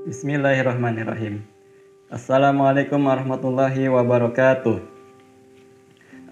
[0.00, 1.44] Bismillahirrahmanirrahim.
[2.08, 4.80] Assalamualaikum warahmatullahi wabarakatuh.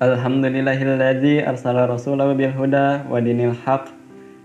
[0.00, 3.93] Alhamdulillahilladzi arsala rasulahu bil huda wa dinil haq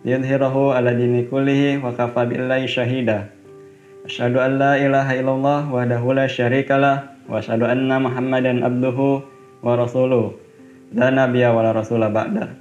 [0.04, 3.32] liyudhhirahu ala dini kullihi wa kafa billahi syahida.
[4.04, 9.24] Asyhadu an la ilaha illallah wahdahu la syarikalah wa asyhadu anna Muhammadan abduhu
[9.64, 10.36] wa rasuluh.
[10.92, 12.52] La nabiyya wa la rasula ba'da.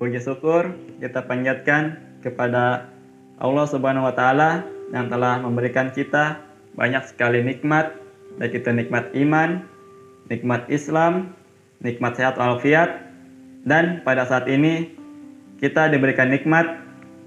[0.00, 2.88] Puji syukur kita panjatkan kepada
[3.36, 6.38] Allah Subhanahu wa taala yang telah memberikan kita
[6.76, 7.92] banyak sekali nikmat,
[8.36, 9.64] baik itu nikmat iman,
[10.28, 11.32] nikmat Islam,
[11.80, 13.00] nikmat sehat walafiat,
[13.64, 14.92] dan pada saat ini
[15.58, 16.80] kita diberikan nikmat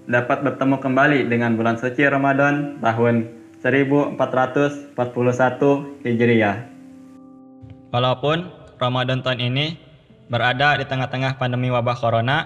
[0.05, 3.25] dapat bertemu kembali dengan bulan suci Ramadan tahun
[3.65, 4.93] 1441
[6.05, 6.57] Hijriah.
[7.89, 8.45] Walaupun
[8.77, 9.65] Ramadan tahun ini
[10.29, 12.45] berada di tengah-tengah pandemi wabah corona,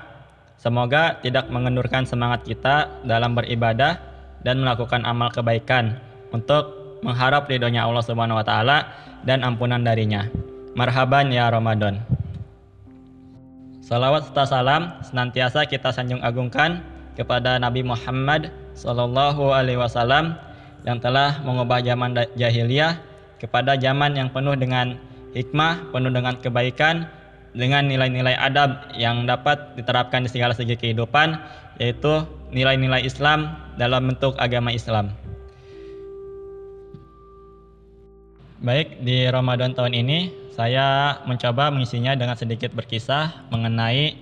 [0.56, 4.09] semoga tidak mengendurkan semangat kita dalam beribadah
[4.44, 6.00] dan melakukan amal kebaikan
[6.32, 8.78] untuk mengharap ridhonya Allah Subhanahu wa taala
[9.24, 10.28] dan ampunan darinya.
[10.76, 12.00] Marhaban ya Ramadan.
[13.84, 16.86] Salawat serta salam senantiasa kita sanjung agungkan
[17.18, 20.38] kepada Nabi Muhammad Sallallahu Alaihi Wasallam
[20.86, 23.02] yang telah mengubah zaman jahiliyah
[23.42, 24.96] kepada zaman yang penuh dengan
[25.34, 27.10] hikmah, penuh dengan kebaikan,
[27.52, 31.36] dengan nilai-nilai adab yang dapat diterapkan di segala segi kehidupan,
[31.80, 35.16] yaitu nilai-nilai Islam dalam bentuk agama Islam.
[38.60, 44.20] Baik, di Ramadan tahun ini saya mencoba mengisinya dengan sedikit berkisah mengenai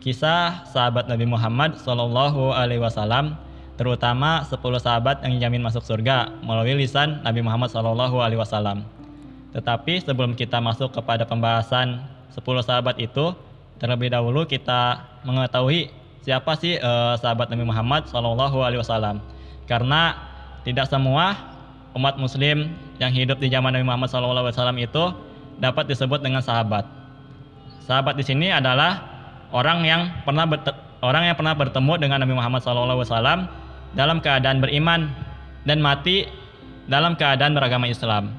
[0.00, 3.36] kisah sahabat Nabi Muhammad Shallallahu Alaihi Wasallam,
[3.76, 8.88] terutama 10 sahabat yang dijamin masuk surga melalui lisan Nabi Muhammad Shallallahu Alaihi Wasallam.
[9.52, 12.00] Tetapi sebelum kita masuk kepada pembahasan
[12.32, 13.36] 10 sahabat itu,
[13.76, 19.20] terlebih dahulu kita mengetahui siapa sih uh, sahabat Nabi Muhammad Shallallahu Alaihi Wasallam.
[19.66, 20.14] Karena
[20.62, 21.36] tidak semua
[21.96, 25.04] umat Muslim yang hidup di zaman Nabi Muhammad Shallallahu Alaihi Wasallam itu
[25.60, 26.84] dapat disebut dengan sahabat.
[27.86, 29.02] Sahabat di sini adalah
[29.54, 30.44] orang yang pernah
[31.00, 33.38] orang yang pernah bertemu dengan Nabi Muhammad Shallallahu Alaihi Wasallam
[33.96, 35.08] dalam keadaan beriman
[35.64, 36.26] dan mati
[36.86, 38.34] dalam keadaan beragama Islam.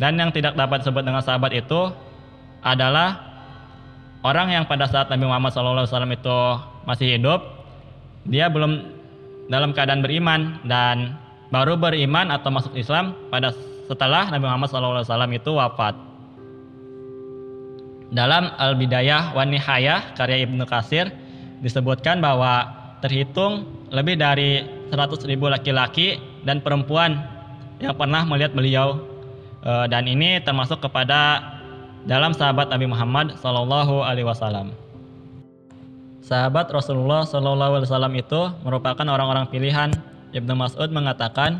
[0.00, 1.92] Dan yang tidak dapat disebut dengan sahabat itu
[2.64, 3.29] adalah
[4.24, 6.38] orang yang pada saat Nabi Muhammad SAW itu
[6.84, 7.40] masih hidup,
[8.28, 9.00] dia belum
[9.48, 11.16] dalam keadaan beriman dan
[11.50, 13.50] baru beriman atau masuk Islam pada
[13.90, 15.98] setelah Nabi Muhammad SAW itu wafat.
[18.10, 21.10] Dalam Al-Bidayah wa Nihayah karya Ibnu Kasir
[21.62, 22.66] disebutkan bahwa
[23.02, 27.22] terhitung lebih dari 100 ribu laki-laki dan perempuan
[27.78, 28.98] yang pernah melihat beliau
[29.62, 31.42] eh, dan ini termasuk kepada
[32.08, 34.72] dalam sahabat Nabi Muhammad Sallallahu Alaihi Wasallam.
[36.24, 39.90] Sahabat Rasulullah Sallallahu Alaihi Wasallam itu merupakan orang-orang pilihan.
[40.30, 41.58] Ibnu Mas'ud mengatakan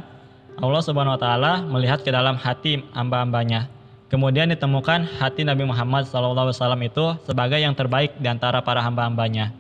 [0.62, 3.66] Allah Subhanahu Wa Taala melihat ke dalam hati hamba-hambanya.
[4.10, 8.82] Kemudian ditemukan hati Nabi Muhammad Sallallahu Alaihi Wasallam itu sebagai yang terbaik di antara para
[8.82, 9.54] hamba-hambanya.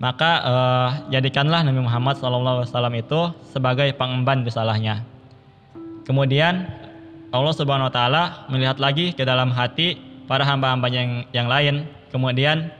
[0.00, 3.20] Maka eh, jadikanlah Nabi Muhammad Sallallahu Alaihi Wasallam itu
[3.52, 5.04] sebagai pengemban risalahnya.
[6.04, 6.68] Kemudian
[7.34, 9.98] Allah Subhanahu wa taala melihat lagi ke dalam hati
[10.30, 11.74] para hamba-hambanya yang, yang lain.
[12.14, 12.70] Kemudian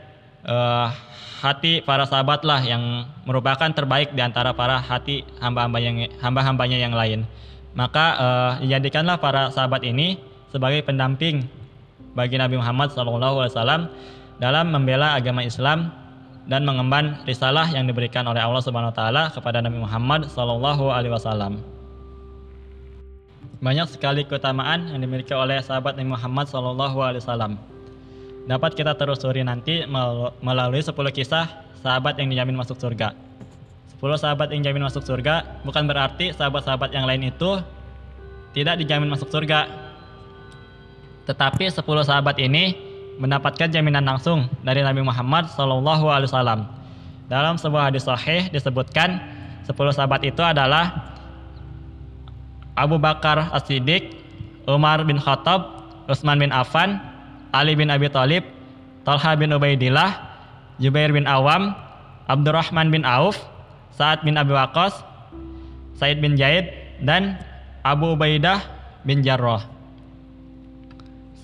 [0.46, 0.94] uh,
[1.42, 7.26] hati para sahabatlah yang merupakan terbaik di antara para hati hamba-hamba yang hamba-hambanya yang lain.
[7.74, 10.22] Maka uh, dijadikanlah para sahabat ini
[10.54, 11.50] sebagai pendamping
[12.14, 13.90] bagi Nabi Muhammad SAW
[14.38, 15.90] dalam membela agama Islam
[16.46, 21.83] dan mengemban risalah yang diberikan oleh Allah Subhanahu wa taala kepada Nabi Muhammad SAW.
[23.62, 27.54] Banyak sekali keutamaan yang dimiliki oleh sahabat Nabi Muhammad SAW.
[28.44, 29.86] Dapat kita telusuri nanti
[30.42, 31.46] melalui 10 kisah
[31.78, 33.14] sahabat yang dijamin masuk surga.
[34.00, 37.62] 10 sahabat yang dijamin masuk surga bukan berarti sahabat-sahabat yang lain itu
[38.52, 39.70] tidak dijamin masuk surga.
[41.24, 42.76] Tetapi 10 sahabat ini
[43.16, 46.66] mendapatkan jaminan langsung dari Nabi Muhammad SAW.
[47.30, 49.22] Dalam sebuah hadis sahih disebutkan
[49.64, 51.13] 10 sahabat itu adalah
[52.74, 54.14] Abu Bakar As-Siddiq,
[54.66, 56.98] Umar bin Khattab, Utsman bin Affan,
[57.54, 58.42] Ali bin Abi Thalib,
[59.06, 60.10] Talha bin Ubaidillah,
[60.82, 61.72] Jubair bin Awam,
[62.26, 63.38] Abdurrahman bin Auf,
[63.94, 65.06] Sa'ad bin Abi Waqqas,
[65.94, 66.74] Said bin Zaid,
[67.04, 67.38] dan
[67.86, 68.58] Abu Ubaidah
[69.06, 69.62] bin Jarrah.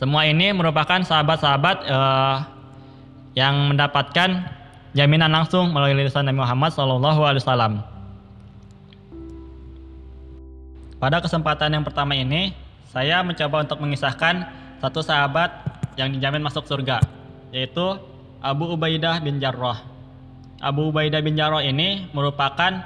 [0.00, 2.36] Semua ini merupakan sahabat-sahabat uh,
[3.36, 4.48] yang mendapatkan
[4.96, 7.99] jaminan langsung melalui lisan Nabi Muhammad SAW.
[11.00, 12.52] Pada kesempatan yang pertama ini,
[12.92, 14.44] saya mencoba untuk mengisahkan
[14.84, 15.48] satu sahabat
[15.96, 17.00] yang dijamin masuk surga,
[17.56, 17.96] yaitu
[18.44, 19.80] Abu Ubaidah bin Jarrah.
[20.60, 22.84] Abu Ubaidah bin Jarrah ini merupakan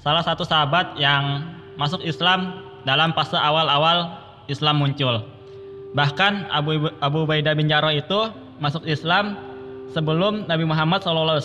[0.00, 1.44] salah satu sahabat yang
[1.76, 4.16] masuk Islam dalam fase awal-awal
[4.48, 5.20] Islam muncul.
[5.92, 8.32] Bahkan Abu Abu Ubaidah bin Jarrah itu
[8.64, 9.36] masuk Islam
[9.92, 11.36] sebelum Nabi Muhammad SAW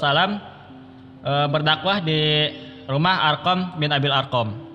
[1.19, 2.47] e, berdakwah di
[2.87, 4.70] rumah Arkom bin Abil Arkom.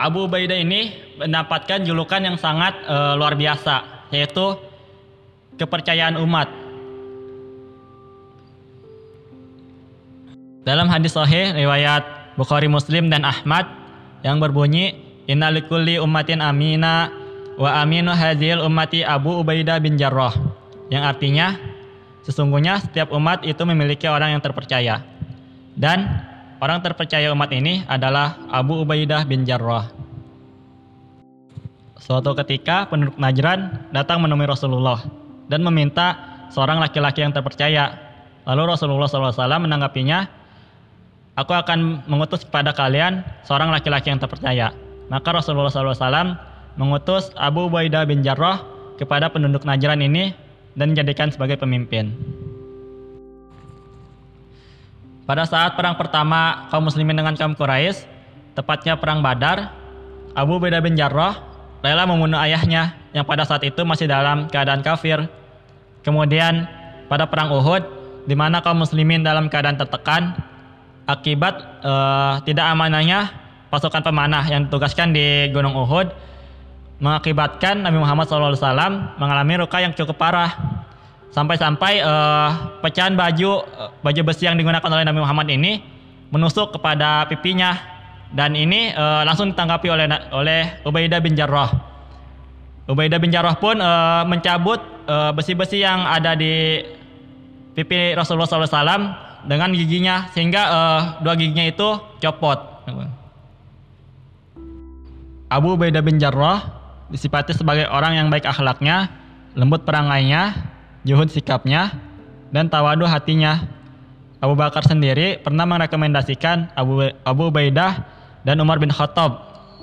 [0.00, 4.56] Abu Ubaidah ini mendapatkan julukan yang sangat e, luar biasa, yaitu
[5.60, 6.48] kepercayaan umat.
[10.64, 13.68] Dalam hadis sahih riwayat Bukhari Muslim dan Ahmad
[14.24, 14.96] yang berbunyi
[15.28, 17.12] innalikulli ummatin amina
[17.60, 20.32] wa aminu hadhil ummati Abu Ubaidah bin Jarrah
[20.88, 21.60] yang artinya
[22.24, 25.04] sesungguhnya setiap umat itu memiliki orang yang terpercaya
[25.76, 26.24] dan
[26.60, 29.88] orang terpercaya umat ini adalah Abu Ubaidah bin Jarrah.
[32.00, 35.04] Suatu ketika penduduk Najran datang menemui Rasulullah
[35.48, 36.16] dan meminta
[36.52, 37.96] seorang laki-laki yang terpercaya.
[38.48, 40.40] Lalu Rasulullah SAW menanggapinya,
[41.38, 44.74] Aku akan mengutus kepada kalian seorang laki-laki yang terpercaya.
[45.08, 46.36] Maka Rasulullah SAW
[46.76, 48.60] mengutus Abu Ubaidah bin Jarrah
[49.00, 50.36] kepada penduduk Najran ini
[50.76, 52.12] dan dijadikan sebagai pemimpin.
[55.30, 58.02] Pada saat perang pertama kaum muslimin dengan kaum Quraisy,
[58.58, 59.70] tepatnya perang Badar,
[60.34, 61.38] Abu Ubaidah bin Jarrah
[61.86, 65.30] rela membunuh ayahnya yang pada saat itu masih dalam keadaan kafir.
[66.02, 66.66] Kemudian
[67.06, 67.78] pada perang Uhud,
[68.26, 70.34] di mana kaum muslimin dalam keadaan tertekan
[71.06, 73.30] akibat uh, tidak amanahnya
[73.70, 76.10] pasukan pemanah yang ditugaskan di Gunung Uhud
[76.98, 80.79] mengakibatkan Nabi Muhammad SAW mengalami luka yang cukup parah
[81.30, 85.82] sampai-sampai uh, pecahan baju uh, baju besi yang digunakan oleh Nabi Muhammad ini
[86.30, 87.78] menusuk kepada pipinya
[88.30, 91.70] dan ini uh, langsung ditanggapi oleh oleh Ubaidah bin Jarrah.
[92.90, 94.82] Ubaidah bin Jarrah pun uh, mencabut
[95.34, 96.78] besi-besi uh, yang ada di
[97.74, 101.88] pipi Rasulullah SAW dengan giginya sehingga uh, dua giginya itu
[102.22, 102.58] copot.
[105.50, 106.62] Abu Ubaidah bin Jarrah
[107.10, 109.10] disipati sebagai orang yang baik akhlaknya,
[109.58, 110.69] lembut perangainya,
[111.04, 111.96] juhud sikapnya,
[112.54, 113.66] dan tawadu hatinya.
[114.40, 118.08] Abu Bakar sendiri pernah merekomendasikan Abu, Abu Ubaidah
[118.40, 119.36] dan Umar bin Khattab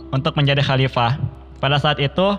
[0.09, 1.21] untuk menjadi khalifah.
[1.61, 2.37] Pada saat itu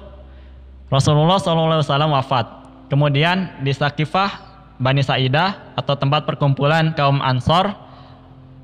[0.91, 2.47] Rasulullah SAW wafat.
[2.91, 4.49] Kemudian di Sakifah
[4.83, 7.71] Bani Sa'idah atau tempat perkumpulan kaum Ansor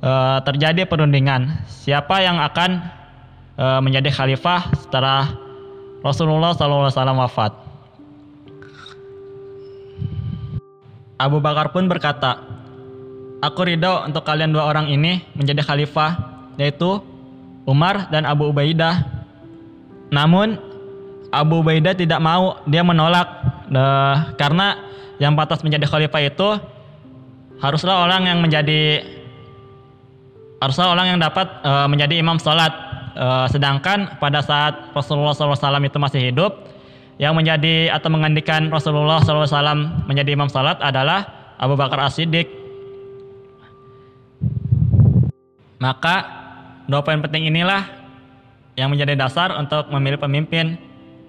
[0.02, 2.70] eh, terjadi perundingan siapa yang akan
[3.54, 5.30] eh, menjadi khalifah setelah
[6.02, 6.90] Rasulullah SAW
[7.22, 7.63] wafat.
[11.24, 12.44] Abu Bakar pun berkata,
[13.40, 16.16] Aku ridho untuk kalian dua orang ini menjadi khalifah,
[16.60, 17.00] yaitu
[17.64, 19.04] Umar dan Abu Ubaidah.
[20.12, 20.56] Namun
[21.32, 23.28] Abu Ubaidah tidak mau, dia menolak
[23.72, 24.80] uh, karena
[25.16, 26.48] yang pantas menjadi khalifah itu
[27.60, 29.04] haruslah orang yang menjadi
[30.60, 32.72] haruslah orang yang dapat uh, menjadi imam salat
[33.14, 36.66] Uh, sedangkan pada saat Rasulullah SAW itu masih hidup,
[37.18, 42.50] yang menjadi atau menggantikan Rasulullah SAW menjadi imam salat adalah Abu Bakar As-Siddiq.
[45.78, 46.16] Maka
[46.90, 47.86] dua poin penting inilah
[48.74, 50.74] yang menjadi dasar untuk memilih pemimpin.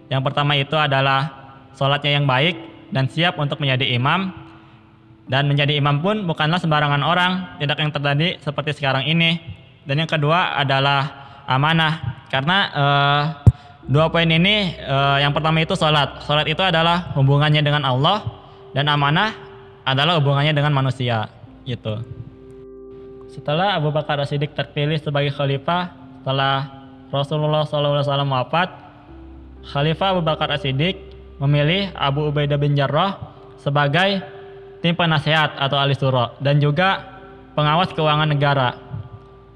[0.10, 1.30] Yang pertama itu adalah
[1.78, 2.56] sholatnya yang baik
[2.90, 4.34] dan siap untuk menjadi imam.
[5.26, 9.42] Dan menjadi imam pun bukanlah sembarangan orang, tidak yang terjadi seperti sekarang ini.
[9.82, 11.02] Dan yang kedua adalah
[11.50, 13.22] amanah karena uh,
[13.86, 18.26] dua poin ini uh, yang pertama itu sholat sholat itu adalah hubungannya dengan Allah
[18.74, 19.34] dan amanah
[19.86, 21.30] adalah hubungannya dengan manusia
[21.64, 22.02] gitu
[23.30, 26.56] setelah Abu Bakar As-Siddiq terpilih sebagai khalifah setelah
[27.14, 28.86] Rasulullah SAW wafat
[29.66, 31.02] Khalifah Abu Bakar As-Siddiq
[31.42, 33.18] memilih Abu Ubaidah bin Jarrah
[33.58, 34.22] sebagai
[34.86, 37.02] tim penasehat atau ahli suro dan juga
[37.58, 38.78] pengawas keuangan negara.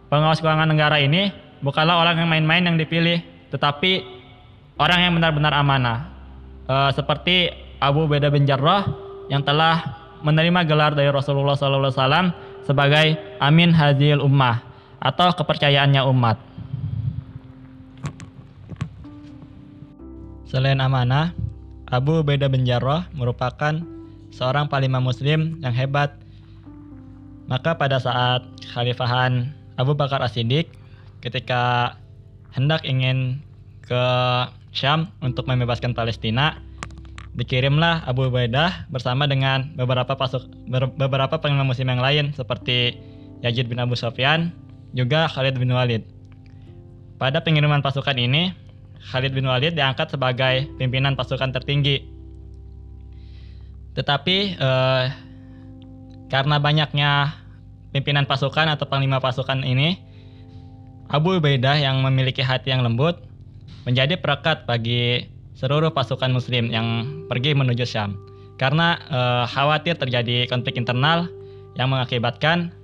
[0.09, 1.29] Pengawas keuangan negara ini
[1.61, 3.21] bukanlah orang yang main-main yang dipilih,
[3.53, 4.18] tetapi
[4.79, 6.07] orang yang benar-benar amanah.
[6.65, 7.51] E, seperti
[7.83, 8.87] Abu Beda bin Jarrah
[9.27, 12.33] yang telah menerima gelar dari Rasulullah SAW
[12.63, 14.63] sebagai Amin Hadil Ummah
[14.99, 16.37] atau kepercayaannya umat.
[20.49, 21.31] Selain amanah,
[21.85, 23.79] Abu Beda bin Jarrah merupakan
[24.33, 26.17] seorang panglima muslim yang hebat.
[27.45, 30.69] Maka pada saat khalifahan Abu Bakar As-Siddiq,
[31.21, 31.93] ketika
[32.53, 33.41] hendak ingin
[33.85, 34.05] ke
[34.69, 36.61] Syam untuk membebaskan Palestina,
[37.33, 40.45] dikirimlah Abu Ubaidah bersama dengan beberapa pasuk
[40.97, 42.97] beberapa panglima muslim yang lain seperti
[43.45, 44.51] Yazid bin Abu Sufyan,
[44.91, 46.03] juga Khalid bin Walid.
[47.15, 48.51] Pada pengiriman pasukan ini,
[49.11, 52.03] Khalid bin Walid diangkat sebagai pimpinan pasukan tertinggi.
[53.95, 55.03] Tetapi eh,
[56.29, 57.11] karena banyaknya
[57.95, 59.97] pimpinan pasukan atau panglima pasukan ini,
[61.09, 63.28] Abu Ubaidah yang memiliki hati yang lembut
[63.87, 65.27] menjadi perekat bagi
[65.59, 68.15] seluruh pasukan muslim yang pergi menuju Syam
[68.59, 71.31] karena eh, khawatir terjadi konflik internal
[71.79, 72.75] yang mengakibatkan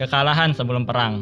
[0.00, 1.20] kekalahan sebelum perang.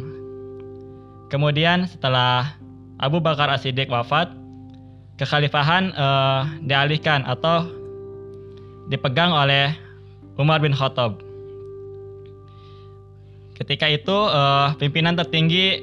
[1.26, 2.54] Kemudian setelah
[3.02, 4.30] Abu Bakar As-Siddiq wafat,
[5.18, 7.66] kekhalifahan eh, dialihkan atau
[8.86, 9.74] dipegang oleh
[10.38, 11.18] Umar bin Khattab.
[13.58, 15.82] Ketika itu eh, pimpinan tertinggi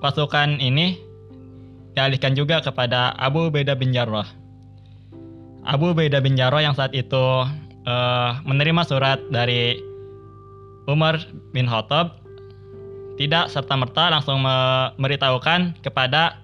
[0.00, 1.11] pasukan ini
[1.92, 4.26] dialihkan juga kepada Abu Ubaidah bin Jarrah.
[5.62, 7.24] Abu Ubaidah bin Jarrah yang saat itu
[7.86, 9.78] eh, menerima surat dari
[10.90, 11.22] Umar
[11.54, 12.18] bin Khattab
[13.20, 16.42] tidak serta-merta langsung memberitahukan kepada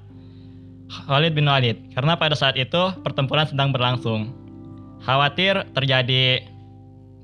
[0.88, 4.32] Khalid bin Walid karena pada saat itu pertempuran sedang berlangsung.
[5.04, 6.42] Khawatir terjadi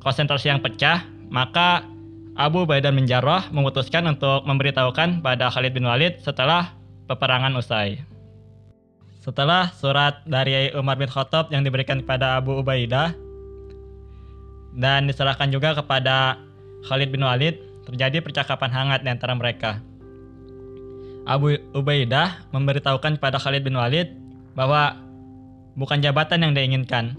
[0.04, 1.84] konsentrasi yang pecah, maka
[2.34, 6.74] Abu Ubaidah bin Jarrah memutuskan untuk memberitahukan pada Khalid bin Walid setelah
[7.06, 8.13] peperangan usai.
[9.24, 13.16] Setelah surat dari Umar bin Khattab yang diberikan kepada Abu Ubaidah
[14.76, 16.36] dan diserahkan juga kepada
[16.84, 17.56] Khalid bin Walid,
[17.88, 19.80] terjadi percakapan hangat di antara mereka.
[21.24, 24.12] Abu Ubaidah memberitahukan kepada Khalid bin Walid
[24.52, 25.00] bahwa
[25.72, 27.16] bukan jabatan yang diinginkan,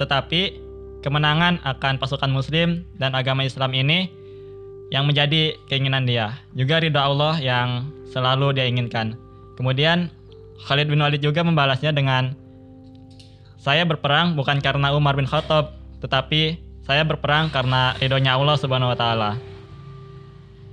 [0.00, 0.56] tetapi
[1.04, 4.08] kemenangan akan pasukan muslim dan agama Islam ini
[4.88, 6.40] yang menjadi keinginan dia.
[6.56, 9.12] Juga ridha Allah yang selalu dia inginkan.
[9.60, 10.08] Kemudian
[10.62, 12.38] Khalid bin Walid juga membalasnya dengan
[13.58, 18.98] saya berperang bukan karena Umar bin Khattab, tetapi saya berperang karena ridhonya Allah Subhanahu wa
[18.98, 19.30] taala.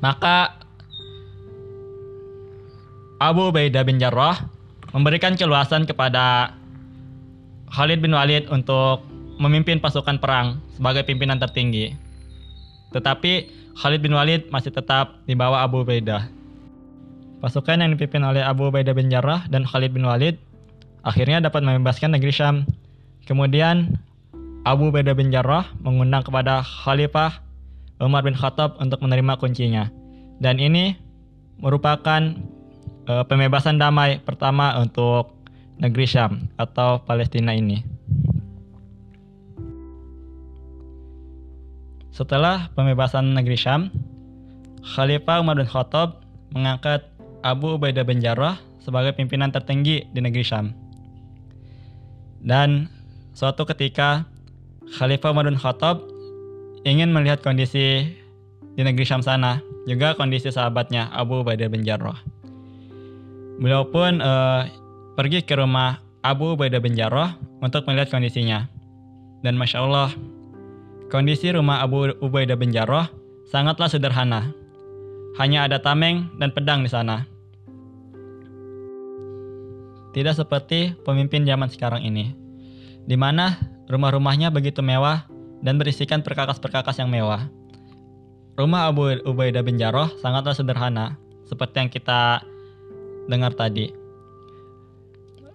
[0.04, 0.60] Maka
[3.22, 4.50] Abu Ubaidah bin Jarrah
[4.92, 6.58] memberikan keluasan kepada
[7.72, 9.08] Khalid bin Walid untuk
[9.40, 11.96] memimpin pasukan perang sebagai pimpinan tertinggi.
[12.92, 16.41] Tetapi Khalid bin Walid masih tetap di bawah Abu Ubaidah.
[17.42, 20.38] Pasukan yang dipimpin oleh Abu Ubaidah bin Jarrah dan Khalid bin Walid
[21.02, 22.70] akhirnya dapat membebaskan negeri Syam.
[23.26, 23.98] Kemudian
[24.62, 27.42] Abu Ubaidah bin Jarrah mengundang kepada Khalifah
[27.98, 29.90] Umar bin Khattab untuk menerima kuncinya.
[30.38, 30.94] Dan ini
[31.58, 32.22] merupakan
[33.10, 35.34] uh, pembebasan damai pertama untuk
[35.82, 37.82] negeri Syam atau Palestina ini.
[42.14, 43.90] Setelah pembebasan negeri Syam,
[44.86, 46.22] Khalifah Umar bin Khattab
[46.54, 47.11] mengangkat
[47.42, 50.74] Abu Ubaidah bin Jarrah sebagai pimpinan tertinggi di negeri Syam.
[52.42, 52.90] Dan
[53.38, 54.26] suatu ketika
[54.98, 56.02] Khalifah Umar bin Khattab
[56.82, 58.18] ingin melihat kondisi
[58.74, 62.18] di negeri Syam sana, juga kondisi sahabatnya Abu Ubaidah bin Jarrah.
[63.62, 64.66] Beliau pun uh,
[65.14, 68.66] pergi ke rumah Abu Ubaidah bin Jarrah untuk melihat kondisinya.
[69.46, 70.10] Dan Masya Allah,
[71.10, 73.10] kondisi rumah Abu Ubaidah bin Jarrah
[73.50, 74.50] sangatlah sederhana.
[75.38, 77.31] Hanya ada tameng dan pedang di sana.
[80.12, 82.36] Tidak seperti pemimpin zaman sekarang ini,
[83.08, 83.56] di mana
[83.88, 85.24] rumah-rumahnya begitu mewah
[85.64, 87.48] dan berisikan perkakas-perkakas yang mewah.
[88.60, 91.16] Rumah Abu Ubaidah bin Jarrah sangatlah sederhana,
[91.48, 92.44] seperti yang kita
[93.32, 93.96] dengar tadi.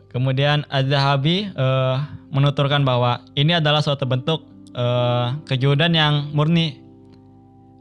[0.09, 2.01] Kemudian Az-Zahabi uh,
[2.33, 6.81] menuturkan bahwa ini adalah suatu bentuk uh, kejuhudan yang murni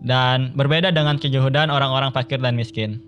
[0.04, 3.00] dan berbeda dengan kejuhudan orang-orang fakir dan miskin.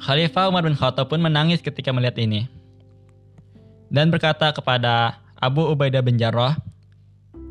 [0.00, 2.48] Khalifah Umar bin Khattab pun menangis ketika melihat ini
[3.90, 6.56] dan berkata kepada Abu Ubaidah bin Jarrah,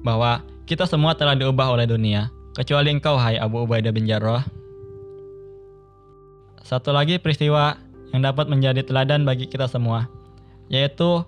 [0.02, 4.48] bahwa kita semua telah diubah oleh dunia, kecuali engkau hai Abu Ubaidah bin Jarrah.
[6.64, 7.76] Satu lagi peristiwa
[8.16, 10.08] yang dapat menjadi teladan bagi kita semua,
[10.72, 11.26] yaitu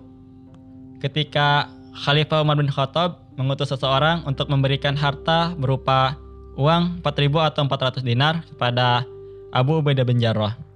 [1.04, 6.16] ketika Khalifah Umar bin Khattab mengutus seseorang untuk memberikan harta berupa
[6.56, 9.04] uang 4000 atau 400 dinar kepada
[9.52, 10.71] Abu Ubaidah bin Jarrah.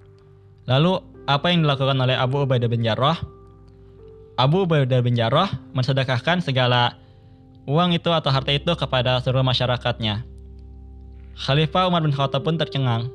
[0.67, 3.19] Lalu apa yang dilakukan oleh Abu Ubaidah bin Jarrah?
[4.39, 6.99] Abu Ubaidah bin Jarrah mensedekahkan segala
[7.67, 10.27] uang itu atau harta itu kepada seluruh masyarakatnya.
[11.37, 13.11] Khalifah Umar bin Khattab pun tercengang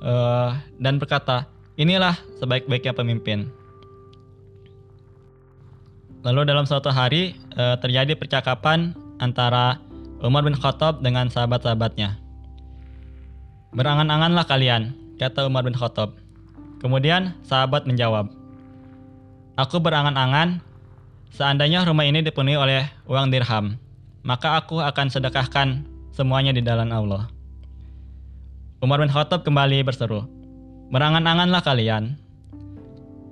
[0.00, 3.50] uh, dan berkata, inilah sebaik-baiknya pemimpin.
[6.24, 9.76] Lalu dalam suatu hari uh, terjadi percakapan antara
[10.24, 12.16] Umar bin Khattab dengan sahabat-sahabatnya.
[13.76, 16.23] Berangan-anganlah kalian, kata Umar bin Khattab.
[16.84, 18.28] Kemudian sahabat menjawab,
[19.56, 20.60] Aku berangan-angan
[21.32, 23.80] seandainya rumah ini dipenuhi oleh uang dirham
[24.24, 25.84] maka aku akan sedekahkan
[26.16, 27.28] semuanya di dalam Allah.
[28.80, 30.24] Umar bin Khattab kembali berseru,
[30.88, 32.16] Berangan-anganlah kalian.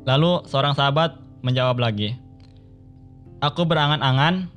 [0.05, 2.13] Lalu seorang sahabat menjawab lagi,
[3.41, 4.53] Aku berangan-angan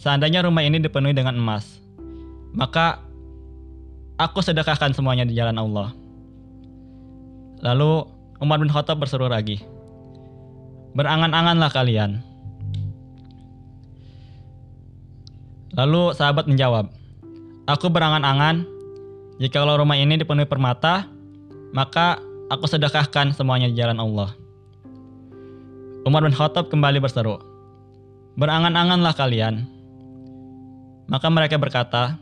[0.00, 1.78] seandainya rumah ini dipenuhi dengan emas,
[2.56, 2.98] maka
[4.16, 5.92] aku sedekahkan semuanya di jalan Allah.
[7.62, 9.62] Lalu Umar bin Khattab berseru lagi,
[10.94, 12.22] Berangan-anganlah kalian.
[15.74, 16.86] Lalu sahabat menjawab,
[17.66, 18.62] Aku berangan-angan,
[19.42, 21.10] jikalau rumah ini dipenuhi permata,
[21.74, 24.30] maka aku sedekahkan semuanya di jalan Allah.
[26.06, 27.42] Umar bin Khattab kembali berseru,
[28.38, 29.66] Berangan-anganlah kalian.
[31.10, 32.18] Maka mereka berkata,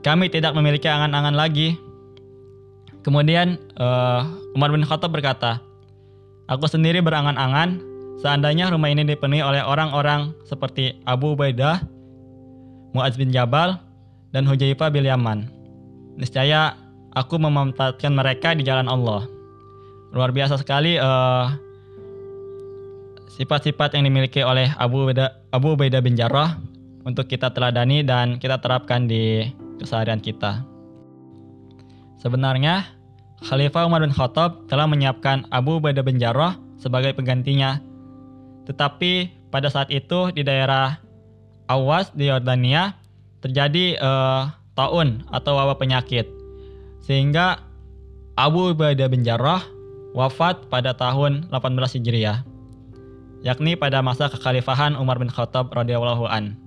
[0.00, 1.76] Kami tidak memiliki angan-angan lagi.
[3.00, 5.60] Kemudian uh, Umar bin Khattab berkata,
[6.50, 7.78] Aku sendiri berangan-angan
[8.20, 11.80] seandainya rumah ini dipenuhi oleh orang-orang seperti Abu Ubaidah,
[12.92, 13.78] Muaz bin Jabal,
[14.34, 15.46] dan Hujaifah bin Yaman.
[16.18, 16.74] Niscaya
[17.14, 19.24] aku memanfaatkan mereka di jalan Allah.
[20.10, 21.46] Luar biasa sekali eh,
[23.38, 26.58] sifat-sifat yang dimiliki oleh Abu Ubaidah, Abu Ubaidah bin Jarrah
[27.06, 29.46] untuk kita teladani dan kita terapkan di
[29.78, 30.69] keseharian kita.
[32.20, 32.84] Sebenarnya
[33.40, 37.80] Khalifah Umar bin Khattab telah menyiapkan Abu Ubaidah bin Jarrah sebagai penggantinya.
[38.68, 41.00] Tetapi pada saat itu di daerah
[41.66, 43.00] Awas di Yordania
[43.40, 46.28] terjadi uh, taun atau wabah penyakit.
[47.00, 47.64] Sehingga
[48.36, 49.64] Abu Ubaidah bin Jarrah
[50.12, 52.44] wafat pada tahun 18 Hijriah,
[53.40, 56.58] yakni pada masa kekhalifahan Umar bin Khattab radhiyallahu an.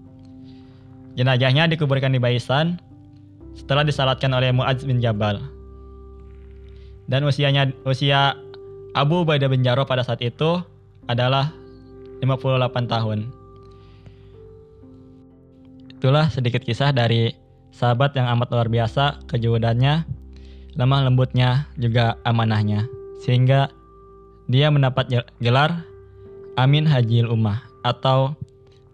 [1.14, 2.82] Jenazahnya dikuburkan di Baisan
[3.54, 5.40] setelah disalatkan oleh Muaz bin Jabal
[7.08, 8.38] dan usianya usia
[8.94, 10.62] Abu Ubaidah bin Jarrah pada saat itu
[11.10, 11.52] adalah
[12.22, 13.20] 58 tahun.
[16.00, 17.34] Itulah sedikit kisah dari
[17.74, 20.06] sahabat yang amat luar biasa kejujurannya,
[20.78, 22.88] lemah lembutnya, juga amanahnya.
[23.24, 23.72] Sehingga
[24.48, 25.84] dia mendapat gelar
[26.60, 28.38] Amin Hajil Ummah atau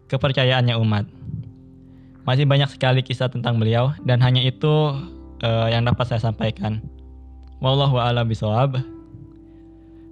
[0.08, 1.06] kepercayaannya umat.
[2.30, 4.70] Masih banyak sekali kisah tentang beliau dan hanya itu
[5.42, 6.78] uh, yang dapat saya sampaikan.
[7.58, 8.78] Wallahu a'lam bishawab.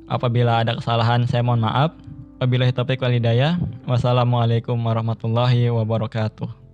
[0.09, 1.93] Apabila ada kesalahan saya mohon maaf.
[2.41, 3.61] Wabillahi taufiq wal hidayah.
[3.85, 6.66] Wassalamualaikum warahmatullahi wabarakatuh.